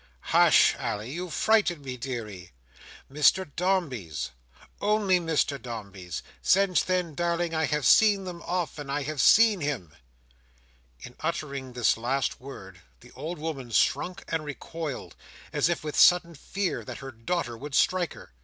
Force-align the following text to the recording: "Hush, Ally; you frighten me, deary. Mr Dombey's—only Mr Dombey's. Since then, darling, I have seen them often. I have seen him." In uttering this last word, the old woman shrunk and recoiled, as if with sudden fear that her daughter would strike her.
"Hush, 0.33 0.73
Ally; 0.79 1.03
you 1.09 1.29
frighten 1.29 1.83
me, 1.83 1.95
deary. 1.95 2.53
Mr 3.13 3.47
Dombey's—only 3.55 5.19
Mr 5.19 5.61
Dombey's. 5.61 6.23
Since 6.41 6.81
then, 6.83 7.13
darling, 7.13 7.53
I 7.53 7.65
have 7.65 7.85
seen 7.85 8.23
them 8.23 8.41
often. 8.47 8.89
I 8.89 9.03
have 9.03 9.21
seen 9.21 9.61
him." 9.61 9.93
In 11.01 11.15
uttering 11.19 11.73
this 11.73 11.97
last 11.97 12.39
word, 12.41 12.81
the 13.01 13.11
old 13.11 13.37
woman 13.37 13.69
shrunk 13.69 14.23
and 14.27 14.43
recoiled, 14.43 15.15
as 15.53 15.69
if 15.69 15.83
with 15.83 15.95
sudden 15.95 16.33
fear 16.33 16.83
that 16.83 16.97
her 16.97 17.11
daughter 17.11 17.55
would 17.55 17.75
strike 17.75 18.13
her. 18.13 18.33